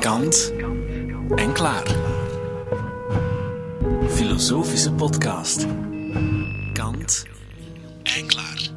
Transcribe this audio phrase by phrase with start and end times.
[0.00, 0.52] Kant
[1.36, 1.84] en klaar.
[4.08, 5.66] Filosofische podcast.
[6.72, 7.26] Kant
[8.02, 8.70] en klaar.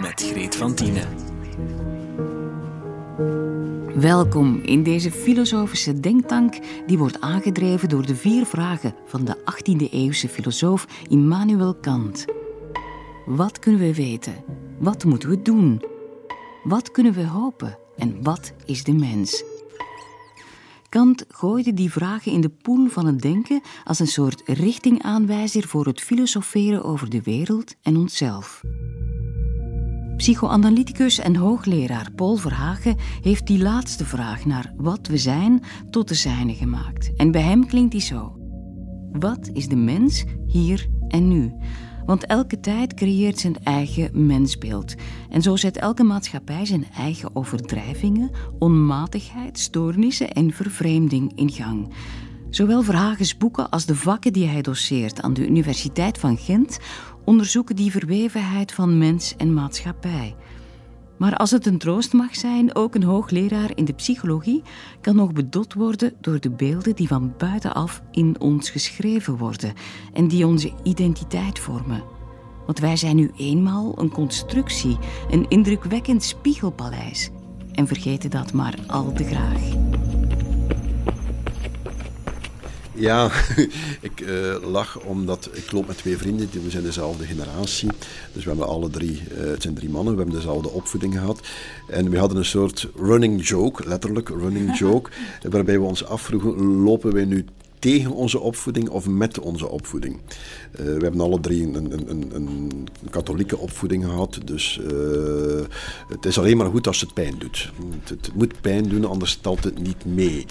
[0.00, 1.11] Met Greet van Tienen.
[4.02, 10.28] Welkom in deze filosofische denktank die wordt aangedreven door de vier vragen van de 18e-eeuwse
[10.28, 12.24] filosoof Immanuel Kant.
[13.26, 14.44] Wat kunnen we weten?
[14.78, 15.82] Wat moeten we doen?
[16.62, 17.78] Wat kunnen we hopen?
[17.96, 19.44] En wat is de mens?
[20.88, 25.86] Kant gooide die vragen in de poel van het denken als een soort richtingaanwijzer voor
[25.86, 28.62] het filosoferen over de wereld en onszelf.
[30.22, 36.14] Psychoanalyticus en hoogleraar Paul Verhagen heeft die laatste vraag naar wat we zijn tot de
[36.14, 37.16] zijne gemaakt.
[37.16, 38.36] En bij hem klinkt die zo:
[39.12, 41.52] Wat is de mens hier en nu?
[42.06, 44.94] Want elke tijd creëert zijn eigen mensbeeld.
[45.28, 51.92] En zo zet elke maatschappij zijn eigen overdrijvingen, onmatigheid, stoornissen en vervreemding in gang.
[52.50, 56.78] Zowel Verhagens boeken als de vakken die hij doseert aan de Universiteit van Gent
[57.24, 60.34] onderzoeken die verwevenheid van mens en maatschappij.
[61.16, 64.62] Maar als het een troost mag zijn, ook een hoogleraar in de psychologie
[65.00, 69.72] kan nog bedot worden door de beelden die van buitenaf in ons geschreven worden
[70.12, 72.02] en die onze identiteit vormen.
[72.66, 74.98] Want wij zijn nu eenmaal een constructie,
[75.30, 77.30] een indrukwekkend spiegelpaleis.
[77.72, 79.81] En vergeten dat maar al te graag.
[83.02, 83.30] Ja,
[84.10, 87.88] ik uh, lach omdat ik loop met twee vrienden, we zijn dezelfde generatie.
[88.32, 91.40] Dus we hebben alle drie, uh, het zijn drie mannen, we hebben dezelfde opvoeding gehad.
[91.88, 95.10] En we hadden een soort running joke, letterlijk running joke,
[95.50, 97.44] waarbij we ons afvroegen, lopen wij nu
[97.82, 100.16] tegen onze opvoeding of met onze opvoeding.
[100.16, 105.60] Uh, we hebben alle drie een, een, een, een katholieke opvoeding gehad, dus uh,
[106.08, 107.72] het is alleen maar goed als het pijn doet.
[108.04, 110.46] Het, moet pijn doen, anders stelt het niet mee.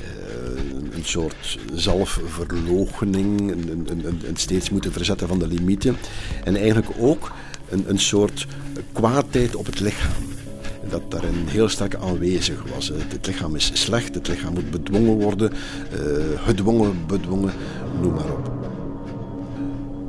[0.00, 5.96] Uh, een soort zelfverloochening, een, een, steeds moeten verzetten van de limieten.
[6.44, 7.32] En eigenlijk ook
[7.68, 8.46] een, een soort
[8.92, 10.41] kwaadheid op het lichaam
[10.90, 12.88] dat daarin heel sterk aanwezig was.
[12.88, 17.52] Het, lichaam is slecht, het lichaam moet bedwongen worden, uh, gedwongen, bedwongen,
[18.00, 18.50] noem maar op.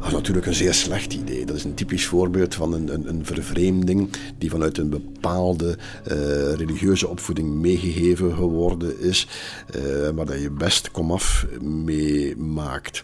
[0.04, 1.46] Dat is natuurlijk een zeer slecht idee.
[1.46, 6.18] Dat is een typisch voorbeeld van een, een, een vervreemding die vanuit een bepaalde uh,
[6.54, 9.28] religieuze opvoeding meegegeven geworden is,
[9.76, 13.04] uh, maar dat je best komaf mee maakt.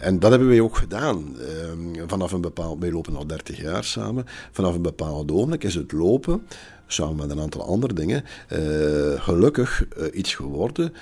[0.00, 1.36] En dat hebben wij ook gedaan.
[1.96, 4.24] Uh, vanaf een bepaald, wij lopen al 30 jaar samen.
[4.50, 6.46] Vanaf een bepaald ogenblik is het lopen,
[6.86, 8.58] samen met een aantal andere dingen, uh,
[9.20, 10.92] gelukkig uh, iets geworden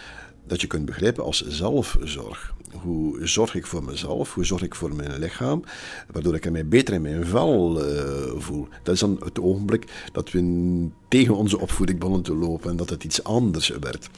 [0.47, 2.55] dat je kunt begrijpen als zelfzorg.
[2.73, 4.35] Hoe zorg ik voor mezelf?
[4.35, 5.65] Hoe zorg ik voor mijn lichaam?
[6.13, 8.01] Waardoor ik mij beter in mijn vel uh,
[8.37, 8.69] voel.
[8.83, 12.91] Dat is dan het ogenblik dat we tegen onze opvoeding begonnen te lopen en dat
[12.91, 14.09] het iets anders werd.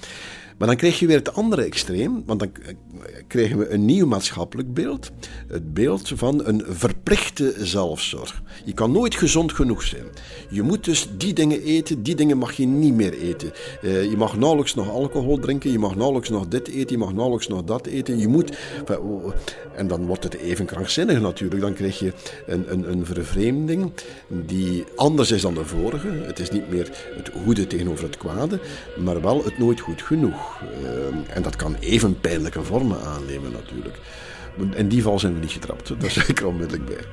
[0.60, 2.52] Maar dan krijg je weer het andere extreem, want dan
[3.26, 5.10] krijgen we een nieuw maatschappelijk beeld.
[5.48, 8.42] Het beeld van een verplichte zelfzorg.
[8.64, 10.04] Je kan nooit gezond genoeg zijn.
[10.50, 13.52] Je moet dus die dingen eten, die dingen mag je niet meer eten.
[13.82, 17.12] Uh, je mag nauwelijks nog alcohol drinken, je mag nauwelijks nog dit eten, je mag
[17.12, 18.18] nauwelijks nog dat eten.
[18.18, 18.56] Je moet...
[19.74, 21.60] En dan wordt het even krankzinnig natuurlijk.
[21.60, 22.12] Dan krijg je
[22.46, 23.92] een, een, een vervreemding
[24.28, 26.08] die anders is dan de vorige.
[26.08, 28.60] Het is niet meer het goede tegenover het kwade,
[28.98, 30.49] maar wel het nooit goed genoeg.
[30.82, 34.00] Uh, en dat kan even pijnlijke vormen aannemen natuurlijk.
[34.74, 37.04] In die val zijn we niet getrapt, daar zeg ik er onmiddellijk bij.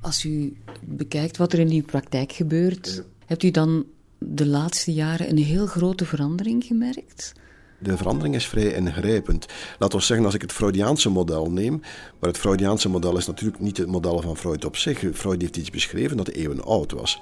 [0.00, 3.02] Als u bekijkt wat er in uw praktijk gebeurt, ja.
[3.26, 3.86] hebt u dan
[4.18, 7.32] de laatste jaren een heel grote verandering gemerkt?
[7.78, 9.46] De verandering is vrij ingrijpend.
[9.78, 11.80] Laten we zeggen, als ik het Freudiaanse model neem,
[12.18, 15.04] maar het Freudiaanse model is natuurlijk niet het model van Freud op zich.
[15.14, 17.20] Freud heeft iets beschreven dat eeuwen oud was.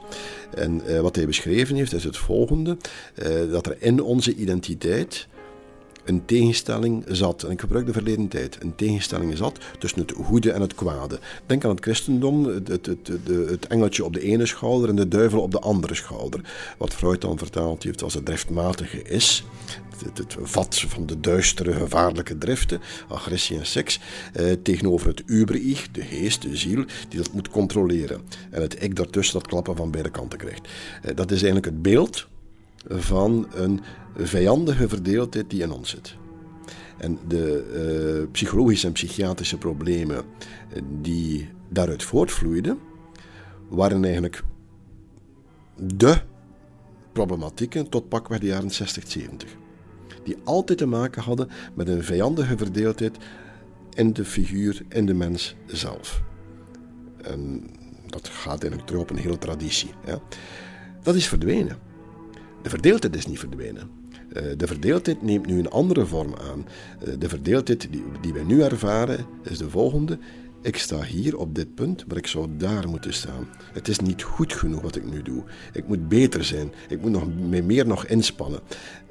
[0.54, 2.76] En uh, wat hij beschreven heeft is het volgende:
[3.14, 5.28] uh, dat er in onze identiteit
[6.06, 7.42] een tegenstelling zat.
[7.42, 8.58] En ik gebruik de verleden tijd.
[8.60, 11.18] Een tegenstelling zat tussen het goede en het kwade.
[11.46, 15.40] Denk aan het christendom, het, het, het, engeltje op de ene schouder en de duivel
[15.40, 16.40] op de andere schouder.
[16.78, 19.44] Wat Freud dan vertaald heeft als het driftmatige is.
[20.04, 24.00] Het, het, vat van de duistere, gevaarlijke driften, agressie en seks,
[24.32, 28.20] eh, tegenover het uber-ich, de geest, de ziel, die dat moet controleren.
[28.50, 30.68] En het ik daartussen dat klappen van beide kanten krijgt.
[31.02, 32.26] Eh, dat is eigenlijk het beeld
[32.88, 33.80] van een
[34.16, 36.16] vijandige verdeeldheid die in ons zit.
[36.96, 40.24] En de uh, psychologische en psychiatrische problemen
[41.00, 42.78] die daaruit voortvloeiden,
[43.68, 44.42] waren eigenlijk
[45.76, 46.20] de
[47.12, 49.56] problematieken tot pakweg de jaren 60, 70.
[50.24, 53.16] die altijd te maken hadden met een vijandige verdeeldheid
[53.94, 56.22] in de figuur, in de mens zelf.
[57.22, 57.70] En
[58.06, 59.90] dat gaat eigenlijk terug op een hele traditie.
[61.02, 61.85] Dat is verdwenen.
[62.66, 63.90] De verdeeldheid is niet verdwenen.
[64.32, 66.66] Eh, de verdeeldheid neemt nu een andere vorm aan.
[67.00, 70.18] Eh, de verdeeldheid die, die wij nu ervaren is de volgende.
[70.62, 73.48] Ik sta hier op dit punt, maar ik zou daar moeten staan.
[73.72, 75.44] Het is niet goed genoeg wat ik nu doe.
[75.72, 76.72] Ik moet beter zijn.
[76.88, 78.60] Ik moet nog, me meer nog inspannen.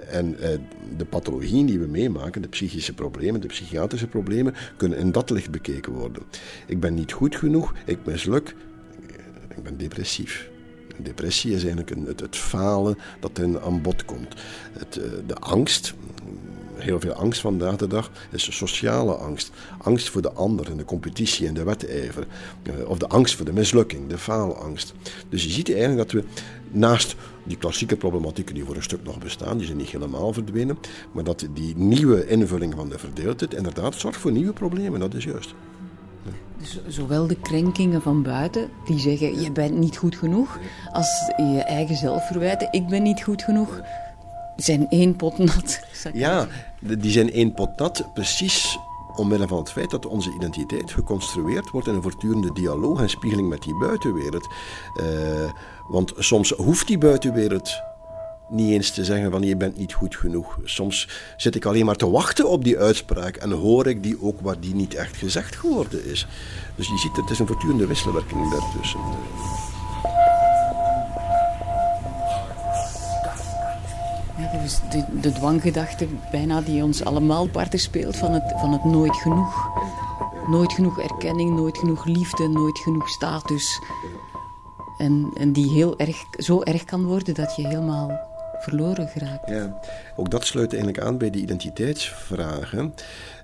[0.09, 0.59] En eh,
[0.97, 5.51] de pathologieën die we meemaken, de psychische problemen, de psychiatrische problemen, kunnen in dat licht
[5.51, 6.23] bekeken worden.
[6.67, 8.55] Ik ben niet goed genoeg, ik misluk,
[9.55, 10.53] ik ben depressief.
[10.97, 14.35] Depressie is eigenlijk een, het, falen dat er aan bod komt.
[14.71, 15.93] Het, eh, de angst,
[16.75, 19.51] heel veel angst vandaag de dag, is sociale angst.
[19.77, 22.27] Angst voor de ander en de competitie en de wedijver.
[22.63, 24.93] Eh, of de angst voor de mislukking, de faalangst.
[25.29, 26.27] Dus je ziet eigenlijk dat we
[26.71, 30.77] naast die klassieke problematieken die voor een stuk nog bestaan, die zijn niet helemaal verdwenen,
[31.11, 35.23] maar dat die nieuwe invulling van de verdeeldheid inderdaad zorgt voor nieuwe problemen, dat is
[35.23, 35.53] juist.
[36.57, 40.59] Dus zowel de krenkingen van buiten, die zeggen je bent niet goed genoeg,
[40.91, 43.81] als je eigen zelfverwijten, ik ben niet goed genoeg,
[44.55, 45.79] zijn één pot nat.
[46.13, 46.47] Ja,
[46.79, 48.77] die zijn één pot nat, precies
[49.15, 53.49] omwille van het feit dat onze identiteit geconstrueerd wordt in een voortdurende dialoog en spiegeling
[53.49, 54.47] met die buitenwereld.
[55.01, 55.51] Uh,
[55.87, 57.81] want soms hoeft die buitenwereld
[58.49, 60.59] niet eens te zeggen van je bent niet goed genoeg.
[60.63, 61.07] Soms
[61.37, 64.59] zit ik alleen maar te wachten op die uitspraak en hoor ik die ook waar
[64.59, 66.27] die niet echt gezegd geworden is.
[66.75, 68.99] Dus je ziet, het is een voortdurende wisselwerking daartussen.
[74.37, 74.79] Ja, dat is
[75.21, 79.69] de, dwanggedachte bijna die ons allemaal parten speelt van het, van het nooit genoeg.
[80.47, 83.79] Nooit genoeg erkenning, nooit genoeg liefde, nooit genoeg status.
[84.97, 88.33] En, en die heel erg, zo erg kan worden dat je helemaal
[88.69, 89.49] verloren geraakt.
[89.49, 89.79] Ja,
[90.15, 92.93] ook dat sluit eigenlijk aan bij die identiteitsvragen.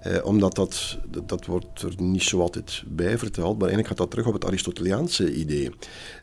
[0.01, 4.11] Eh, omdat dat, dat, wordt er niet zo altijd bij verteld, maar eigenlijk gaat dat
[4.11, 5.69] terug op het Aristoteliaanse idee.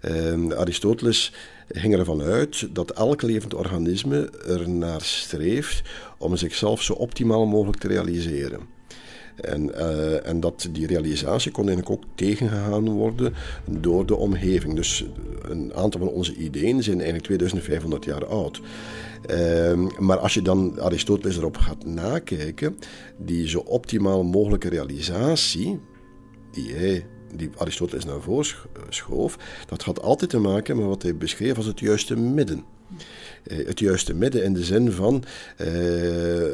[0.01, 1.33] Eh, Aristoteles
[1.69, 5.83] ging ervan uit dat elk levend organisme er naar streeft
[6.19, 8.78] om zichzelf zo optimaal mogelijk te realiseren.
[9.41, 14.75] En, uh, en dat die realisatie kon eigenlijk ook tegengegaan worden door de omgeving.
[14.75, 15.05] Dus
[15.43, 18.61] een aantal van onze ideeën zijn eigenlijk 2500 jaar oud.
[19.31, 22.79] Uh, maar als je dan Aristoteles erop gaat nakijken,
[23.17, 25.81] die zo optimaal mogelijke realisatie,
[26.53, 28.47] die hij die Aristoteles naar voren
[28.89, 32.65] schoof, dat had altijd te maken met wat hij beschreef als het juiste midden.
[33.47, 35.25] Uh, het juiste midden in de zin van
[35.61, 35.67] uh,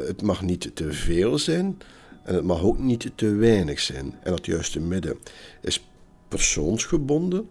[0.07, 1.77] het mag niet te veel zijn,
[2.25, 4.13] en het mag ook niet te weinig zijn.
[4.23, 5.17] En dat juiste midden
[5.61, 5.85] is
[6.27, 7.49] persoonsgebonden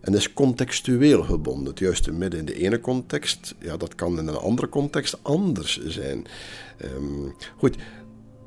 [0.00, 1.66] en is contextueel gebonden.
[1.66, 5.86] Het juiste midden in de ene context, ja, dat kan in een andere context anders
[5.86, 6.24] zijn.
[6.84, 7.76] Um, goed,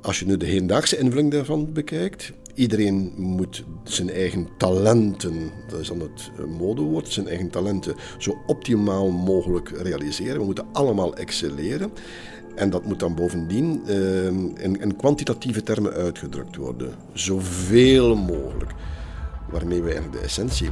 [0.02, 5.88] als je nu de hedendaagse invulling daarvan bekijkt, iedereen moet zijn eigen talenten, dat is
[5.88, 10.40] dan het modewoord, zijn eigen talenten zo optimaal mogelijk realiseren.
[10.40, 11.92] We moeten allemaal excelleren.
[12.58, 16.94] En dat moet dan bovendien uh, in, in, kwantitatieve termen uitgedrukt worden.
[17.14, 18.72] Zoveel mogelijk.
[19.50, 20.70] Waarmee we eigenlijk de essentie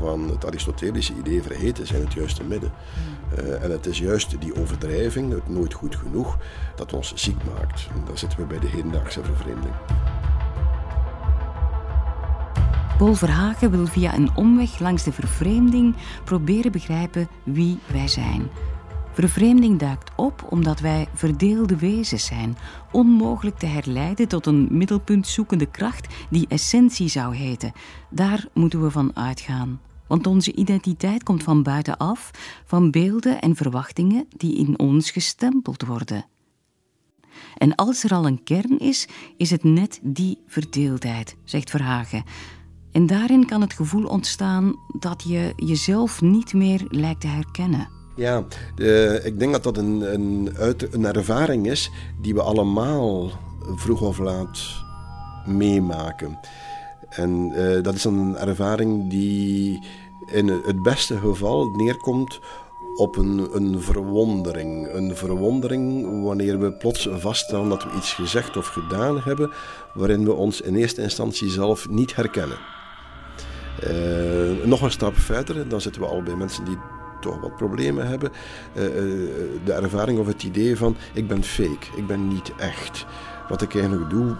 [0.00, 2.72] van het Aristotelische idee vergeten zijn het juiste midden.
[3.38, 6.38] Uh, en het is juist die overdrijving, het nooit goed genoeg,
[6.76, 7.88] dat ons ziek maakt.
[7.94, 9.74] En daar zitten we bij de hedendaagse vervreemding.
[12.98, 18.50] Paul Verhagen wil via een omweg langs de vervreemding proberen begrijpen wie wij zijn.
[19.12, 22.56] Vervreemding duikt op omdat wij verdeelde wezens zijn,
[22.92, 27.72] onmogelijk te herleiden tot een middelpunt zoekende kracht die essentie zou heten.
[28.10, 29.80] Daar moeten we van uitgaan.
[30.06, 32.30] Want onze identiteit komt van buitenaf,
[32.64, 36.24] van beelden en verwachtingen die in ons gestempeld worden.
[37.56, 42.24] En als er al een kern is, is het net die verdeeldheid, zegt Verhagen.
[42.92, 47.99] En daarin kan het gevoel ontstaan dat je jezelf niet meer lijkt te herkennen.
[48.14, 48.44] Ja,
[49.24, 50.50] ik denk dat dat een, een,
[50.90, 51.90] een ervaring is
[52.20, 53.30] die we allemaal
[53.76, 54.58] vroeg of laat
[55.46, 56.38] meemaken.
[57.08, 59.86] En uh, dat is een ervaring die
[60.26, 62.40] in het beste geval neerkomt
[62.96, 64.88] op een, een verwondering.
[64.92, 69.50] Een verwondering wanneer we plots vaststellen dat we iets gezegd of gedaan hebben
[69.94, 72.58] waarin we ons in eerste instantie zelf niet herkennen.
[73.90, 76.78] Uh, nog een stap verder, dan zitten we al bij mensen die
[77.20, 78.30] toch wat problemen hebben.
[78.30, 78.84] Uh,
[79.64, 83.06] de ervaring of het idee van ik ben fake, ik ben niet echt.
[83.48, 84.36] Wat ik eigenlijk doe,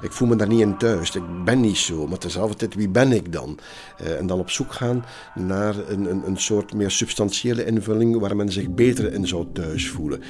[0.00, 1.14] ik voel me daar niet in thuis.
[1.14, 2.06] Ik ben niet zo.
[2.06, 3.58] Maar tezelfde tijd, wie ben ik dan?
[4.02, 5.04] Uh, en dan op zoek gaan
[5.34, 9.88] naar een, een, een soort meer substantiële invulling waar men zich beter in zou thuis
[9.90, 10.22] voelen.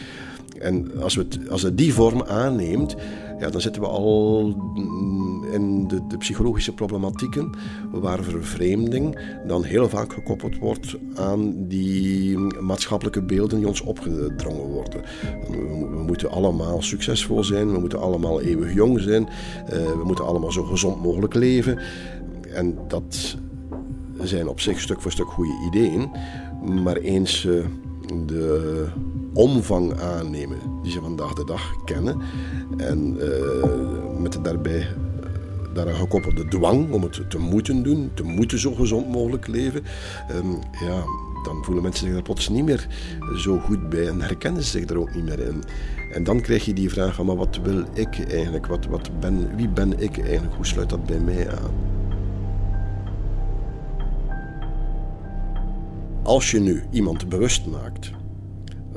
[0.59, 2.97] En als, we het, als het die vorm aanneemt,
[3.38, 4.55] ja, dan zitten we al
[5.53, 7.50] in de, de, psychologische problematieken,
[7.91, 15.03] waar vervreemding dan heel vaak gekoppeld wordt aan die maatschappelijke beelden die ons opgedrongen worden.
[15.50, 20.53] We, moeten allemaal succesvol zijn, we moeten allemaal eeuwig jong zijn, uh, we moeten allemaal
[20.53, 21.79] zo gezond mogelijk leven.
[22.55, 23.37] En dat
[24.23, 26.11] zijn op zich stuk voor stuk goede ideeën,
[26.83, 27.65] maar eens uh,
[28.26, 28.87] de
[29.37, 32.21] omvang aannemen die ze vandaag de dag kennen.
[32.76, 34.87] En uh, met daarbij eh,
[35.76, 39.85] daaraan gekoppelde dwang om het te moeten doen, te moeten zo gezond mogelijk leven.
[40.35, 41.04] Um, ja,
[41.45, 42.87] dan voelen mensen zich daar plots niet meer
[43.37, 45.62] zo goed bij en herkennen ze zich er ook niet meer in.
[46.12, 48.66] En dan krijg je die vraag van, maar wat wil ik eigenlijk?
[48.66, 50.54] Wat, wat ben, wie ben ik eigenlijk?
[50.54, 51.75] Hoe sluit dat bij mij aan?
[56.23, 58.11] Als je nu iemand bewust maakt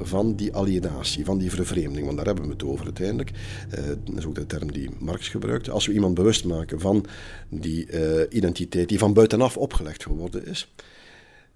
[0.01, 3.31] van die alienatie, van die vervreemding, want daar hebben we het over uiteindelijk.
[3.77, 5.71] Uh, dat is ook de term die Marx gebruikte.
[5.71, 7.05] Als we iemand bewust maken van
[7.49, 10.73] die uh, identiteit die van buitenaf opgelegd geworden is,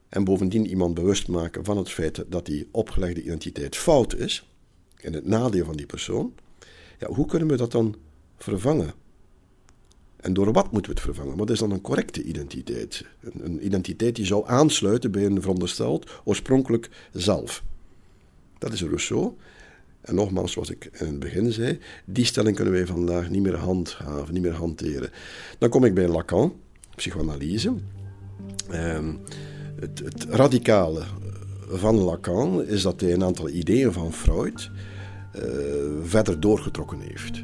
[0.09, 4.47] en bovendien iemand bewust maken van het feit dat die opgelegde identiteit fout is,
[4.95, 6.33] en het nadeel van die persoon,
[6.99, 7.95] ja, hoe kunnen we dat dan
[8.37, 8.93] vervangen?
[10.15, 11.37] En door wat moeten we het vervangen?
[11.37, 13.05] Wat is dan een correcte identiteit?
[13.21, 17.63] Een identiteit die zou aansluiten bij een verondersteld oorspronkelijk zelf.
[18.63, 19.33] Dat is Rousseau.
[20.01, 23.55] En nogmaals, zoals ik in het begin zei, die stelling kunnen wij vandaag niet meer
[23.55, 25.09] handhaven, niet meer hanteren.
[25.57, 26.53] Dan kom ik bij Lacan,
[26.95, 27.73] psychoanalyse.
[28.69, 29.13] Ehm,
[29.79, 31.03] het, radicale
[31.69, 34.69] van Lacan is dat hij een aantal ideeën van Freud
[35.35, 35.41] uh,
[36.03, 37.43] verder doorgetrokken heeft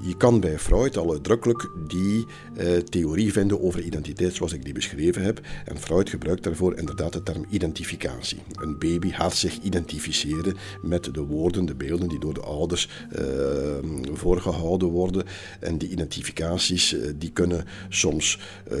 [0.00, 2.26] je kan bij Freud al uitdrukkelijk die
[2.56, 5.40] eh, theorie vinden over identiteit zoals ik die beschreven heb.
[5.64, 8.38] En Freud gebruikt daarvoor inderdaad de term identificatie.
[8.52, 12.88] Een baby gaat zich identificeren met de woorden, de beelden die door de ouders
[13.18, 13.24] uh,
[14.12, 15.24] voorgehouden worden.
[15.60, 18.38] En die identificaties uh, die kunnen soms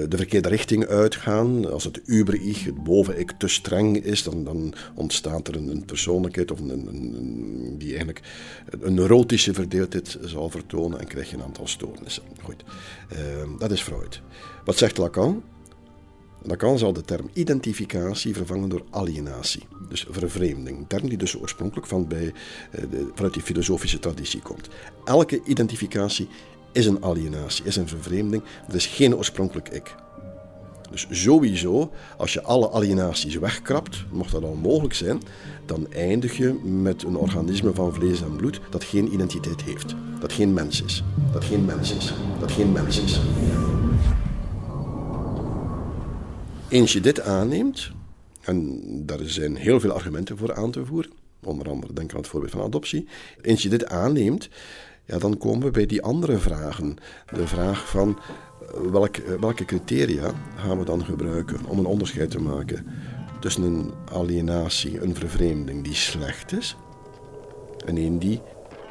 [0.08, 1.72] de verkeerde richting uitgaan.
[1.72, 6.50] Als het uber-ik, het boven-ik, te streng is, dan, dan ontstaat er een, een persoonlijkheid
[6.50, 7.16] of een, een,
[7.78, 8.20] die eigenlijk
[8.80, 12.22] een neurotische verdeeldheid zal vertonen krijg je een aantal stoornissen.
[12.42, 12.64] Goed,
[13.12, 14.20] uh, dat is Freud.
[14.64, 15.42] Wat zegt Lacan?
[16.42, 20.78] Lacan zal de term identificatie vervangen door alienatie, dus vervreemding.
[20.78, 24.68] Een term die dus oorspronkelijk van bij, uh, de, vanuit die filosofische traditie komt.
[25.04, 26.28] Elke identificatie
[26.72, 28.42] is een alienatie, is een vervreemding.
[28.68, 29.94] Er is geen oorspronkelijk ik.
[30.90, 35.22] Dus sowieso, als je alle alienaties wegkrapt, mocht dat al mogelijk zijn,
[35.66, 39.94] dan eindig je met een organisme van vlees en bloed dat geen identiteit heeft.
[40.20, 41.02] Dat geen mens is.
[41.32, 42.14] Dat geen mens is.
[42.40, 43.20] Dat geen mens is.
[46.68, 47.90] Eens je dit aanneemt,
[48.40, 51.10] en daar zijn heel veel argumenten voor aan te voeren,
[51.42, 53.08] onder andere denk aan het voorbeeld van adoptie.
[53.42, 54.48] Eens je dit aanneemt,
[55.04, 56.96] ja, dan komen we bij die andere vragen.
[57.32, 58.18] De vraag van
[58.90, 62.86] welk, welke criteria gaan we dan gebruiken om een onderscheid te maken
[63.40, 66.76] tussen een alienatie, een vervreemding die slecht is,
[67.84, 68.40] en een die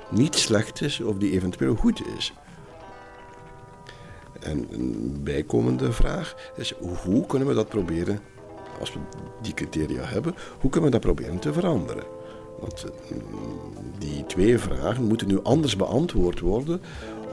[0.10, 2.34] niet slecht is of die eventueel goed is.
[4.39, 8.20] En een bijkomende vraag is: hoe kunnen we dat proberen,
[8.79, 9.00] als we
[9.41, 12.03] die criteria hebben, hoe kunnen we dat proberen te veranderen?
[12.60, 13.17] Want eh,
[13.98, 16.82] die twee vragen moeten nu anders beantwoord worden,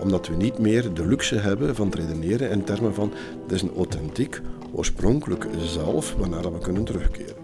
[0.00, 3.62] omdat we niet meer de luxe hebben van te redeneren in termen van: het is
[3.62, 4.40] een authentiek,
[4.72, 7.42] oorspronkelijk zelf waarnaar we kunnen terugkeren.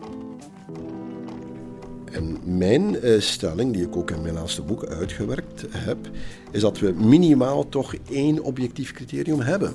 [2.13, 5.99] En mijn uh, stelling, die ik ook in mijn laatste boek uitgewerkt heb,
[6.51, 9.75] is dat we minimaal toch één objectief criterium hebben.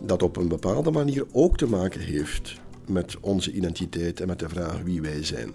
[0.00, 2.54] Dat op een bepaalde manier ook te maken heeft
[2.86, 5.52] met onze identiteit en met de vraag wie wij zijn.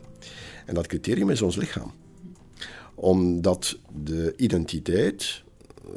[0.65, 1.91] En dat criterium is ons lichaam.
[2.95, 5.43] Omdat de identiteit,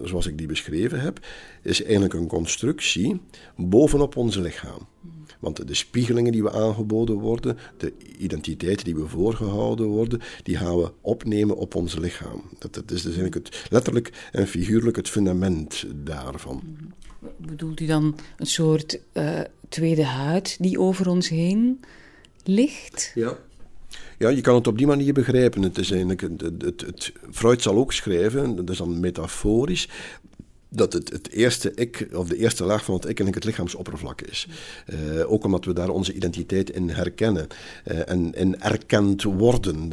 [0.03, 1.27] zoals ik die beschreven heb,
[1.63, 3.21] is eigenlijk een constructie
[3.57, 4.87] bovenop ons lichaam.
[5.39, 10.77] Want de spiegelingen die we aangeboden worden, de identiteiten die we voorgehouden worden, die gaan
[10.77, 12.43] we opnemen op ons lichaam.
[12.59, 16.63] Dat, dat is dus eigenlijk het, letterlijk en figuurlijk het fundament daarvan.
[17.37, 21.81] Bedoelt u dan een soort uh, tweede huid die over ons heen
[22.45, 23.13] ligt?
[23.15, 23.39] Ja.
[24.19, 25.63] Ja, je kan het op die manier begrijpen.
[25.63, 29.89] Het is eigenlijk, het, het, het, Freud zal ook schrijven, dat is dan metaforisch,
[30.75, 34.21] dat het, het eerste ik, of de eerste laag van het ik, eigenlijk het lichaamsoppervlak
[34.21, 34.49] is.
[34.87, 37.47] Uh, ook omdat we daar onze identiteit in herkennen
[37.85, 39.91] uh, en, en erkend worden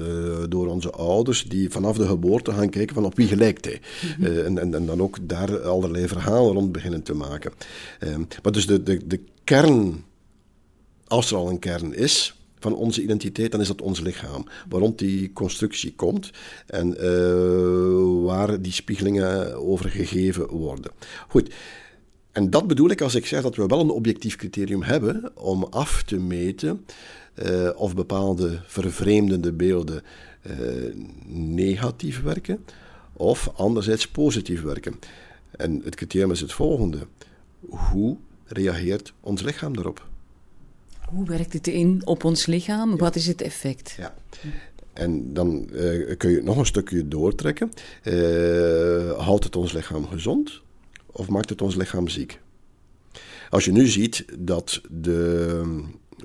[0.49, 3.81] door onze ouders, die vanaf de geboorte gaan kijken van op wie gelijkt hij.
[4.17, 4.25] -hmm.
[4.25, 7.51] en, en, en, dan ook daar allerlei verhalen rond beginnen te maken.
[8.43, 10.03] maar dus de, de, de kern,
[11.07, 14.45] als er al een kern is, van onze identiteit, dan is dat ons lichaam.
[14.69, 16.29] Waarom die constructie komt
[16.65, 20.91] en uh, waar die spiegelingen over gegeven worden.
[21.27, 21.53] Goed.
[22.31, 25.63] En dat bedoel ik als ik zeg dat we wel een objectief criterium hebben om
[25.63, 26.85] af te meten
[27.35, 30.03] uh, of bepaalde vervreemdende beelden
[30.49, 30.95] uh,
[31.27, 32.65] negatief werken
[33.13, 34.99] of anderzijds positief werken.
[35.51, 37.07] En het criterium is het volgende.
[37.69, 40.09] Hoe reageert ons lichaam daarop?
[41.11, 42.97] Hoe werkt het in op ons lichaam?
[42.97, 43.95] Wat is het effect?
[43.97, 44.13] Ja.
[44.93, 47.71] En dan uh, kun je nog een stukje doortrekken.
[48.03, 50.61] Uh, houdt het ons lichaam gezond
[51.05, 52.39] of maakt het ons lichaam ziek?
[53.49, 55.61] Als je nu ziet dat de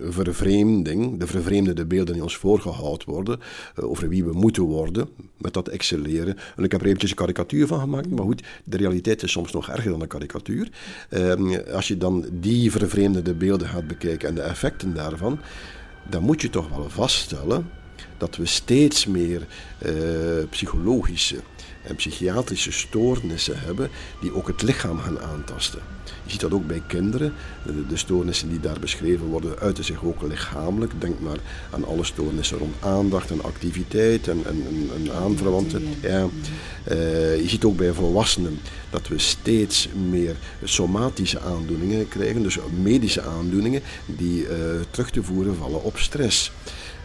[0.00, 3.40] vervreemding, de vervreemdende beelden die ons voorgehouden worden,
[3.78, 6.36] uh, over wie we moeten worden, met dat excelleren.
[6.56, 9.52] En ik heb er eventjes een karikatuur van gemaakt, maar goed, de realiteit is soms
[9.52, 10.68] nog erger dan de karikatuur.
[11.10, 15.38] Uh, als je dan die vervreemdende beelden gaat bekijken en de effecten daarvan,
[16.10, 17.70] dan moet je toch wel vaststellen
[18.18, 19.46] dat we steeds meer
[19.86, 19.92] uh,
[20.50, 21.36] psychologische
[21.86, 23.90] en psychiatrische stoornissen hebben
[24.20, 25.80] die ook het lichaam gaan aantasten.
[26.24, 27.32] Je ziet dat ook bij kinderen.
[27.88, 30.92] De stoornissen die daar beschreven worden, uiten zich ook lichamelijk.
[31.00, 31.38] Denk maar
[31.70, 35.82] aan alle stoornissen rond aandacht en activiteit en, en, en, aanverwanten.
[36.00, 36.28] Ja.
[36.90, 38.58] Uh, je ziet ook bij volwassenen
[38.90, 44.48] dat we steeds meer somatische aandoeningen krijgen, dus medische aandoeningen die uh,
[44.90, 46.52] terug te voeren vallen op stress.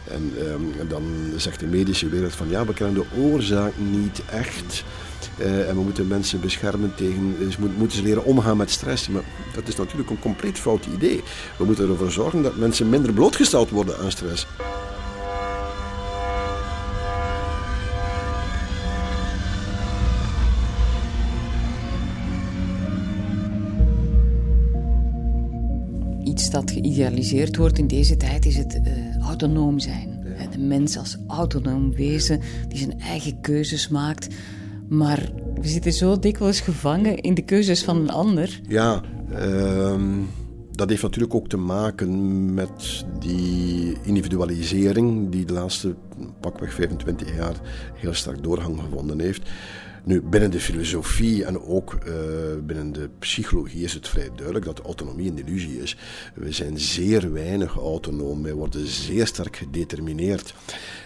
[0.08, 1.02] En, um, en, dan
[1.36, 4.84] zegt de medische wereld van ja, we kennen de oorzaak niet echt.
[5.38, 7.36] Uh, en we moeten mensen beschermen tegen.
[7.38, 9.08] Dus moeten ze leren omgaan met stress.
[9.08, 9.22] Maar
[9.54, 11.22] dat is natuurlijk een compleet fout idee.
[11.58, 14.46] We moeten ervoor zorgen dat mensen minder blootgesteld worden aan stress.
[26.24, 30.34] Iets dat geïdealiseerd wordt in deze tijd is het uh, autonoom zijn.
[30.38, 30.46] Ja.
[30.46, 34.34] De mens als autonoom wezen die zijn eigen keuzes maakt.
[34.88, 38.60] Maar we zitten zo dikwijls gevangen in de keuzes van een ander.
[38.68, 40.00] Ja, uh,
[40.70, 45.94] dat heeft natuurlijk ook te maken met die individualisering die de laatste
[46.40, 47.54] pakweg 25 jaar
[47.94, 49.50] heel sterk doorgang gevonden heeft.
[50.04, 52.14] Nu, binnen de filosofie en ook uh,
[52.62, 55.96] binnen de psychologie is het vrij duidelijk dat autonomie een illusie is.
[56.34, 60.54] We zijn zeer weinig autonoom, wij worden zeer sterk gedetermineerd.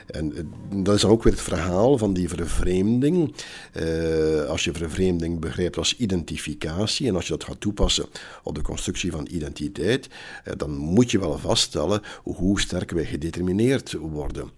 [0.07, 3.35] En uh, dat is ook weer het verhaal van die vervreemding.
[3.77, 8.07] Uh, als je vervreemding begrijpt als identificatie en als je dat gaat toepassen
[8.43, 10.09] op de constructie van identiteit,
[10.57, 14.51] dan moet je wel vaststellen hoe sterk wij gedetermineerd worden.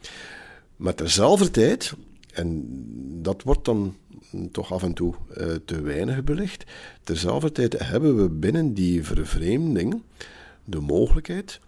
[0.76, 1.94] Maar terzelfde tijd,
[2.38, 2.66] en
[3.22, 3.96] dat wordt dan
[4.52, 6.64] toch af en toe uh, te weinig belicht.
[7.02, 10.02] Terzelfde tijd hebben we binnen die vervreemding
[10.64, 11.60] de mogelijkheid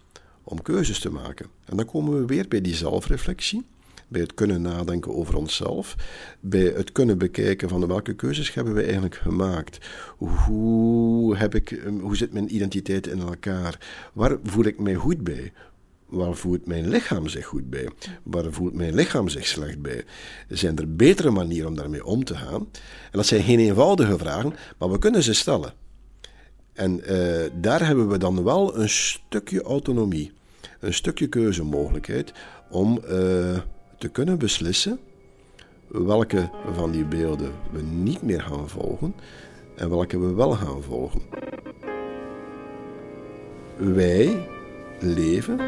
[0.43, 1.45] om keuzes te maken.
[1.65, 3.65] En dan komen we weer bij die zelfreflectie,
[4.07, 5.95] bij het kunnen nadenken over onszelf,
[6.39, 9.77] bij het kunnen bekijken van welke keuzes hebben we eigenlijk gemaakt.
[10.17, 13.79] Hoe, heb ik, hoe zit mijn identiteit in elkaar?
[14.13, 15.53] Waar voel ik mij goed bij?
[16.11, 17.89] Waar voelt mijn lichaam zich goed bij?
[18.23, 20.03] Waar voelt mijn lichaam zich slecht bij?
[20.47, 22.67] Zijn er betere manieren om daarmee om te gaan?
[23.11, 25.73] En dat zijn geen eenvoudige vragen, maar we kunnen ze stellen.
[26.73, 30.31] En uh, daar hebben we dan wel een stukje autonomie,
[30.79, 32.33] een stukje keuzemogelijkheid
[32.69, 33.09] om uh,
[33.97, 34.99] te kunnen beslissen
[35.87, 39.15] welke van die beelden we niet meer gaan volgen
[39.75, 41.21] en welke we wel gaan volgen.
[43.77, 44.47] Wij
[44.99, 45.59] leven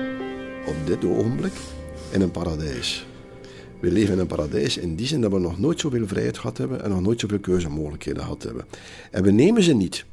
[0.66, 1.54] op dit ogenblik
[2.12, 3.06] in een paradijs.
[3.80, 6.58] We leven in een paradijs in die zin dat we nog nooit zoveel vrijheid gehad
[6.58, 8.66] hebben en nog nooit zoveel keuzemogelijkheden gehad hebben.
[9.12, 10.06] En we nemen ze niet.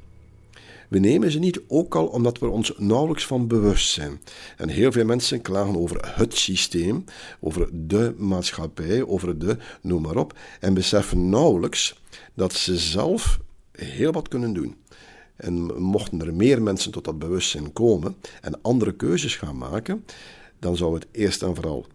[0.88, 4.20] We nemen ze niet, ook al omdat we ons nauwelijks van bewust zijn.
[4.56, 7.04] En heel veel mensen klagen over het systeem,
[7.40, 12.00] over de maatschappij, over de noem maar op, en beseffen nauwelijks
[12.34, 13.40] dat ze zelf
[13.72, 14.76] heel wat kunnen doen.
[15.36, 20.04] En mochten er meer mensen tot dat bewustzijn komen en andere keuzes gaan maken,
[20.60, 21.86] dan zou het eerst en vooral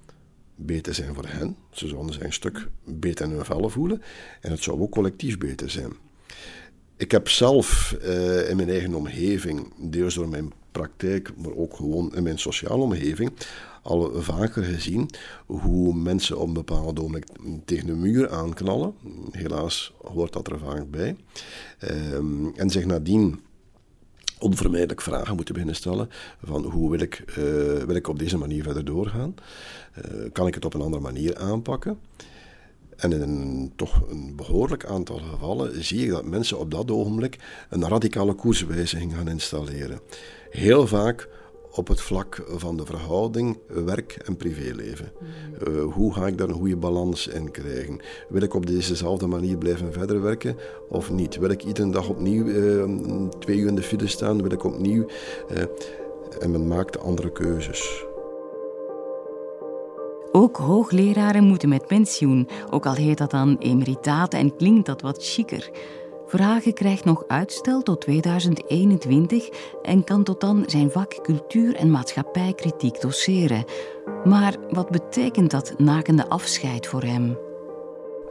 [0.56, 1.56] beter zijn voor hen.
[1.71, 4.01] Ze zouden zich een stuk beter in hun voelen.
[4.41, 5.93] En het zou ook collectief beter zijn.
[6.97, 12.15] Ik heb zelf uh, in mijn eigen omgeving, deels door mijn praktijk, maar ook gewoon
[12.15, 13.32] in mijn sociale omgeving,
[13.84, 15.10] al vaker gezien
[15.45, 17.25] hoe mensen op een bepaald ogenblik
[17.65, 18.93] tegen een muur aanknallen.
[19.32, 21.15] Helaas hoort dat er vaak bij.
[22.13, 23.39] Um, en zich nadien
[24.39, 26.10] onvermijdelijk vragen moeten beginnen stellen
[26.43, 27.36] van hoe wil ik, uh,
[27.84, 29.36] wil ik op deze manier verder doorgaan?
[29.98, 32.00] Uh, kan ik het op een andere manier aanpakken?
[32.95, 37.38] En in een, toch een behoorlijk aantal gevallen zie ik dat mensen op dat ogenblik
[37.69, 40.00] een radicale koerswijziging gaan installeren.
[40.50, 41.30] Heel vaak
[41.75, 45.11] op het vlak van de verhouding werk- en privéleven.
[45.67, 47.99] Uh, hoe ga ik daar een goede balans in krijgen?
[48.29, 50.57] Wil ik op dezezelfde manier blijven verder werken
[50.89, 51.38] of niet?
[51.38, 54.41] Wil ik iedere dag opnieuw uh, twee uur in de file staan?
[54.41, 55.05] Wil ik opnieuw...
[55.51, 55.63] Uh,
[56.39, 58.05] en men maakt andere keuzes.
[60.31, 65.23] Ook hoogleraren moeten met pensioen, ook al heet dat dan emeritaten en klinkt dat wat
[65.23, 65.69] chiquer.
[66.27, 69.49] Verhagen krijgt nog uitstel tot 2021
[69.81, 73.63] en kan tot dan zijn vak cultuur- en maatschappijkritiek doseren.
[74.23, 77.38] Maar wat betekent dat nakende afscheid voor hem?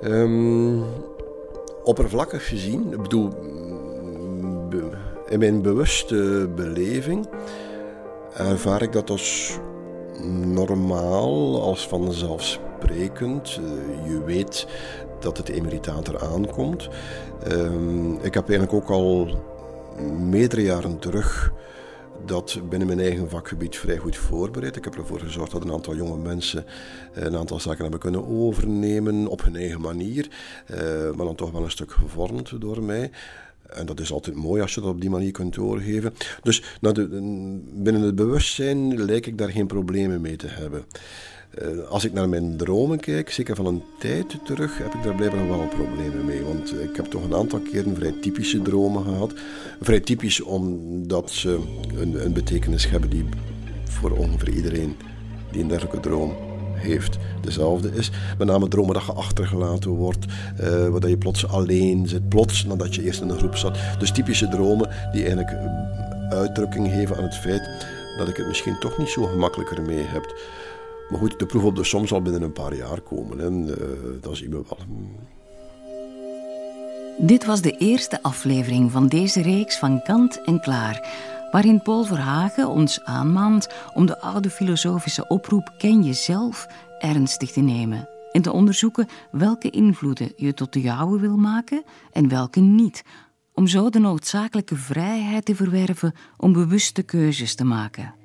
[0.02, 0.85] Um,
[1.83, 3.30] oppervlakkig gezien, ik bedoel,
[5.28, 7.28] in mijn bewuste beleving
[8.37, 9.59] ervaar ik dat als
[10.33, 13.61] normaal, als vanzelfsprekend.
[13.61, 14.66] Uh, je weet
[15.25, 16.89] dat het emeritaat eraan komt.
[17.53, 19.29] Uh, ik heb eigenlijk ook al
[20.19, 21.53] meerdere jaren terug
[22.27, 24.77] dat binnen mijn eigen vakgebied vrij goed voorbereid.
[24.77, 26.65] Ik heb ervoor gezorgd dat een aantal jonge mensen
[27.13, 30.29] een aantal zaken hebben kunnen overnemen op hun eigen manier,
[30.71, 30.79] uh,
[31.17, 33.11] maar dan toch wel een stuk gevormd door mij.
[33.69, 36.15] En dat is altijd mooi als je dat op die manier kunt doorgeven.
[36.43, 37.09] Dus de,
[37.75, 40.85] binnen het bewustzijn lijkt ik daar geen problemen mee te hebben.
[41.62, 45.14] Uh, als ik naar mijn dromen kijk, zeker van een tijd terug, heb ik daar
[45.14, 46.43] blijkbaar wel problemen mee.
[46.43, 49.33] Want ik heb toch een aantal keren vrij typische dromen gehad.
[49.81, 51.59] Vrij typisch omdat ze
[51.97, 53.25] een, een betekenis hebben die
[53.85, 54.97] voor ongeveer iedereen
[55.51, 56.37] die een dergelijke droom
[56.75, 58.11] heeft dezelfde is.
[58.38, 60.27] Met name dromen dat je achtergelaten wordt,
[60.61, 63.79] uh, waar je plots alleen zit, plots nadat je eerst in een groep zat.
[63.99, 67.69] Dus typische dromen die eigenlijk eh, uitdrukking geven aan het feit
[68.19, 70.35] dat ik het misschien toch niet zo gemakkelijker mee heb.
[71.11, 73.40] Maar goed, de proef op de som zal binnen een paar jaar komen.
[73.40, 73.75] En uh,
[74.21, 74.79] dat zien we wel.
[77.19, 81.09] Dit was de eerste aflevering van deze reeks van Kant en Klaar
[81.51, 86.67] waarin Paul Verhagen ons aanmaant om de oude filosofische oproep Ken jezelf
[86.99, 92.29] ernstig te nemen en te onderzoeken welke invloeden je tot de jouwe wil maken en
[92.29, 93.05] welke niet,
[93.53, 98.24] om zo de noodzakelijke vrijheid te verwerven om bewuste keuzes te maken.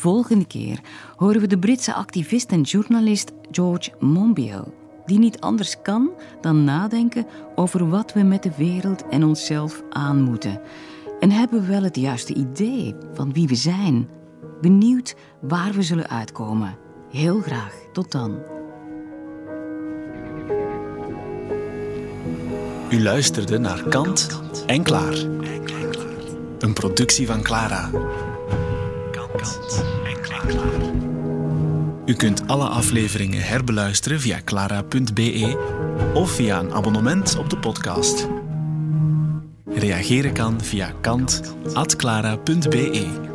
[0.00, 0.80] Volgende keer
[1.16, 4.68] horen we de Britse activist en journalist George Monbiot,
[5.06, 6.10] die niet anders kan
[6.40, 10.60] dan nadenken over wat we met de wereld en onszelf aan moeten
[11.20, 14.08] en hebben we wel het juiste idee van wie we zijn?
[14.60, 16.76] Benieuwd waar we zullen uitkomen.
[17.10, 17.74] Heel graag.
[17.92, 18.38] Tot dan.
[22.90, 25.14] U luisterde naar Kant en Klaar.
[26.58, 27.90] Een productie van Clara.
[29.40, 30.44] Kant en Klaar.
[32.06, 35.56] U kunt alle afleveringen herbeluisteren via clara.be
[36.14, 38.28] of via een abonnement op de podcast.
[39.66, 43.29] Reageren kan via kant.clara.be.